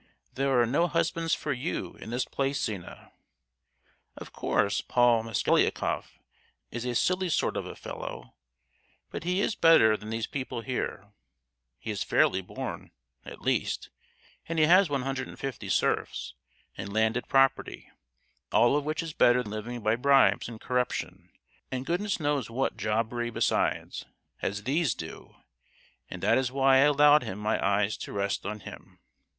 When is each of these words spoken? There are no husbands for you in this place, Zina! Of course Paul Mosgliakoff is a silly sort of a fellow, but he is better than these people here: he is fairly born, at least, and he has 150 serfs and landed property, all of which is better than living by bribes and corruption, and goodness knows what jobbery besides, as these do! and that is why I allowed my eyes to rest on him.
There 0.33 0.59
are 0.59 0.65
no 0.65 0.87
husbands 0.87 1.35
for 1.35 1.53
you 1.53 1.93
in 1.97 2.09
this 2.09 2.25
place, 2.25 2.59
Zina! 2.63 3.11
Of 4.17 4.33
course 4.33 4.81
Paul 4.81 5.21
Mosgliakoff 5.21 6.17
is 6.71 6.85
a 6.85 6.95
silly 6.95 7.29
sort 7.29 7.55
of 7.55 7.67
a 7.67 7.75
fellow, 7.75 8.33
but 9.11 9.25
he 9.25 9.41
is 9.41 9.53
better 9.53 9.95
than 9.95 10.09
these 10.09 10.25
people 10.25 10.61
here: 10.61 11.13
he 11.77 11.91
is 11.91 12.01
fairly 12.03 12.41
born, 12.41 12.89
at 13.25 13.43
least, 13.43 13.91
and 14.49 14.57
he 14.57 14.65
has 14.65 14.89
150 14.89 15.69
serfs 15.69 16.33
and 16.75 16.91
landed 16.91 17.27
property, 17.27 17.91
all 18.51 18.75
of 18.75 18.83
which 18.83 19.03
is 19.03 19.13
better 19.13 19.43
than 19.43 19.51
living 19.51 19.81
by 19.81 19.95
bribes 19.95 20.49
and 20.49 20.59
corruption, 20.59 21.29
and 21.71 21.85
goodness 21.85 22.19
knows 22.19 22.49
what 22.49 22.75
jobbery 22.75 23.29
besides, 23.29 24.05
as 24.41 24.63
these 24.63 24.95
do! 24.95 25.35
and 26.09 26.23
that 26.23 26.39
is 26.39 26.51
why 26.51 26.77
I 26.77 26.89
allowed 26.89 27.23
my 27.37 27.63
eyes 27.63 27.97
to 27.97 28.11
rest 28.11 28.47
on 28.47 28.61
him. 28.61 28.97